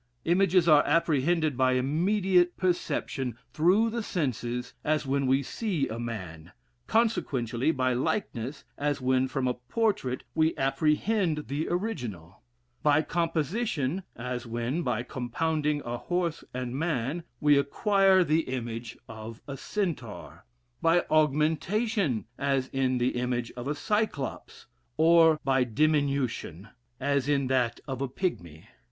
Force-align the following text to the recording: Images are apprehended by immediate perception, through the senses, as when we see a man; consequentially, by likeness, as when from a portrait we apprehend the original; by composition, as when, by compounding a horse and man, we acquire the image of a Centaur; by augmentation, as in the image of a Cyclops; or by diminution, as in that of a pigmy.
Images 0.25 0.67
are 0.67 0.83
apprehended 0.83 1.55
by 1.55 1.73
immediate 1.73 2.57
perception, 2.57 3.37
through 3.53 3.91
the 3.91 4.01
senses, 4.01 4.73
as 4.83 5.05
when 5.05 5.27
we 5.27 5.43
see 5.43 5.87
a 5.87 5.99
man; 5.99 6.53
consequentially, 6.87 7.69
by 7.69 7.93
likeness, 7.93 8.63
as 8.79 8.99
when 8.99 9.27
from 9.27 9.47
a 9.47 9.53
portrait 9.53 10.23
we 10.33 10.57
apprehend 10.57 11.49
the 11.49 11.69
original; 11.69 12.41
by 12.81 13.03
composition, 13.03 14.01
as 14.15 14.47
when, 14.47 14.81
by 14.81 15.03
compounding 15.03 15.83
a 15.85 15.97
horse 15.99 16.43
and 16.51 16.75
man, 16.79 17.23
we 17.39 17.55
acquire 17.55 18.23
the 18.23 18.49
image 18.49 18.97
of 19.07 19.39
a 19.47 19.55
Centaur; 19.55 20.45
by 20.81 21.05
augmentation, 21.11 22.25
as 22.39 22.69
in 22.69 22.97
the 22.97 23.09
image 23.09 23.51
of 23.51 23.67
a 23.67 23.75
Cyclops; 23.75 24.65
or 24.97 25.39
by 25.43 25.63
diminution, 25.63 26.69
as 26.99 27.29
in 27.29 27.45
that 27.45 27.79
of 27.87 28.01
a 28.01 28.07
pigmy. 28.07 28.67